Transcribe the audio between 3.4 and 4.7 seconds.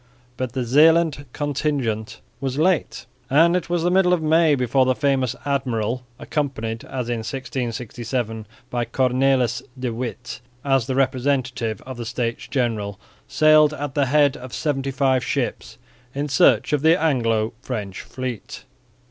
it was the middle of May